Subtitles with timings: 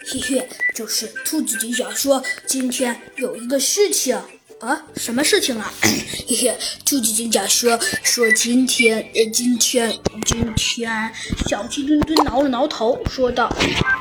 [0.00, 4.20] 嘿嘿，就是兔子警长说今天有一个事情。
[4.60, 5.72] 啊，什么事情啊？
[6.26, 9.96] 嘿嘿，兔子警长说说今天，呃，今天，
[10.26, 11.12] 今天，
[11.46, 13.48] 小鸡墩墩挠了挠头，说道：“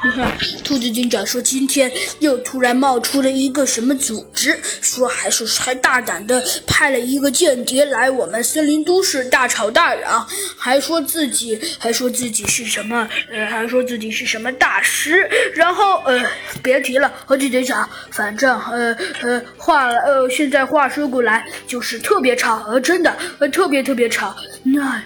[0.02, 0.24] 嘿嘿，
[0.64, 10.28] 兔子警长说今天又突然冒出了一个什么组织，说还是还大胆的派了一个间谍来我们森林都市大吵大嚷，
[10.58, 16.20] 还说自己还说自己是什么，呃，还说自己是什么大师，然后呃，
[16.68, 24.34] 别提了，猴子警长，反正呃呃，话，呃，现。”在话说过来，就是特别吵，呃，真的，呃，特别特别吵。
[24.64, 25.04] 那，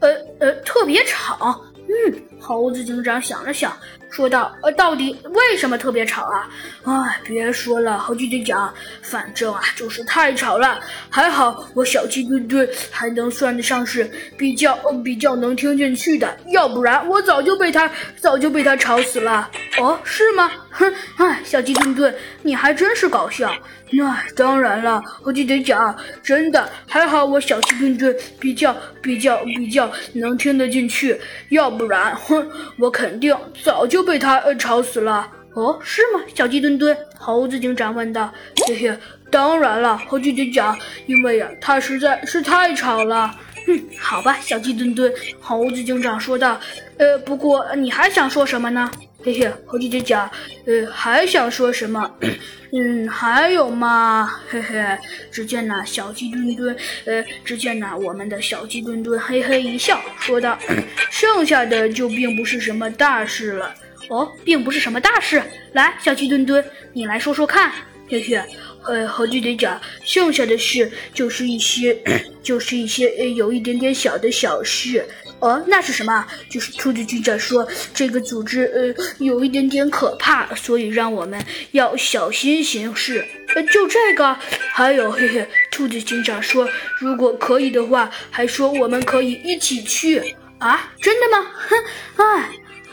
[0.00, 1.60] 呃呃，特别吵。
[1.86, 3.76] 嗯，猴子警长想了想。
[4.10, 6.48] 说道：“呃，到底为什么特别吵啊？
[6.84, 10.80] 哎，别说了，猴子警长，反正啊，就是太吵了。
[11.08, 19.48] 还好我小鸡墩墩还能算得上是比较比较能听进去的，要不然我早就被他早就被他吵死了。
[19.80, 20.50] 哦，是吗？
[20.70, 23.50] 哼，哎，小鸡墩墩，你还真是搞笑。
[23.92, 32.46] 那当然了，猴子警长，真的还好我小鸡墩墩比较比较比较能听得进去，要不然，哼，
[32.76, 36.20] 我肯定早就。”被他呃吵死了哦，是吗？
[36.34, 38.32] 小鸡墩墩，猴子警长问道。
[38.66, 38.98] 嘿嘿，
[39.30, 40.76] 当然了，猴子警长，
[41.06, 43.30] 因为呀，他实在是太吵了。
[43.68, 46.58] 嗯，好吧，小鸡墩墩，猴子警长说道。
[46.96, 48.90] 呃，不过你还想说什么呢？
[49.22, 50.30] 嘿嘿，猴子警长，
[50.64, 52.10] 呃，还想说什么？
[52.72, 54.40] 嗯，还有嘛？
[54.48, 54.82] 嘿嘿，
[55.30, 60.58] 只见那小鸡墩墩，呃，只见那我们的小鸡墩墩嘿嘿一笑，说道
[61.10, 63.74] ：“剩下的就并不是什么大事了。”
[64.08, 65.42] 哦，并不是什么大事。
[65.74, 67.70] 来，小鸡墩墩，你来说说看。
[68.08, 68.42] 嘿嘿，
[68.86, 71.96] 呃，猴子警长，剩下的事就是一些，
[72.42, 75.06] 就是一些呃，有一点点小的小事。
[75.40, 76.26] 哦，那是什么？
[76.48, 83.24] 就是兔子警长说这个组织呃有一点点可怕，所以让我们要小心行事。
[83.54, 84.36] 呃，就这个。
[84.72, 90.36] 还有，嘿嘿，兔子警长说，如果可以的话，还说我们可以一起去。
[90.58, 91.46] 啊，真的吗？
[91.68, 92.50] 哼，哎。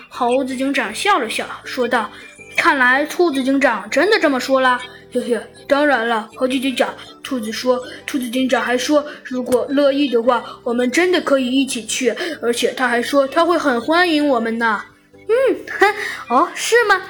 [0.09, 2.09] 猴子警长笑了笑，说道
[2.57, 4.81] ：“看来兔子警长真的这么说了。”
[5.11, 6.93] 嘿嘿，当然了，猴子警长。
[7.23, 12.13] 兔子说：“兔子警长还说，如果乐意的话，我们真的可以一起去。
[12.41, 14.81] 而且他还说他会很欢迎我们呢。”
[15.29, 15.93] 嗯，哼，
[16.29, 17.01] 哦，是吗？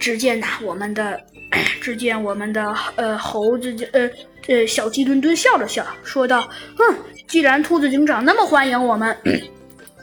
[0.00, 1.18] 只见呐，我们的，
[1.80, 4.08] 只见我们的呃猴子呃
[4.48, 6.48] 呃小鸡墩墩笑了笑，说道
[6.78, 6.96] ：“嗯，
[7.26, 9.16] 既然兔子警长那么欢迎我们。”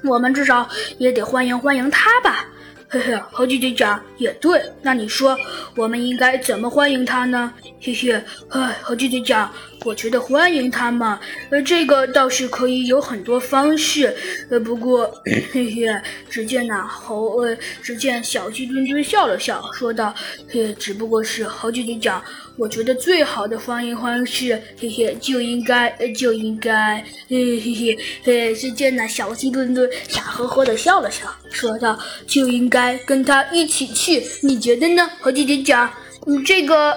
[0.05, 2.45] 我们至少也得欢迎欢迎他吧，
[2.93, 4.61] 嘿嘿，猴姐姐讲也对。
[4.83, 5.35] 那你说
[5.75, 7.51] 我们应该怎么欢迎他呢？
[7.81, 8.11] 嘿嘿，
[8.49, 9.51] 哎，猴姐姐讲。
[9.85, 14.15] 我觉得欢迎他嘛，呃，这个倒是可以有很多方式，
[14.49, 15.81] 呃，不过，嘿嘿，
[16.29, 20.15] 只见那猴，呃，只见小鸡墩墩笑了笑，说道
[20.47, 22.23] ：“嘿，只不过是猴姐姐讲，
[22.57, 31.97] 我觉得最好的放映方式，嘿嘿，就应该，就应该，嘿嘿嘿，嘿，只见那小鸡墩墩傻呵呵的笑了笑，说道：
[32.27, 35.91] 就应该跟他一起去，你觉得呢，猴子警长？
[36.25, 36.95] 你这个，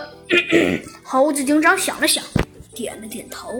[1.02, 2.22] 猴子警长想了想。
[2.74, 3.58] 点了点头。